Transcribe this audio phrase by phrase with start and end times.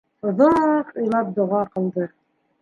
[0.29, 2.09] Оҙаҡ илап, доға ҡылды.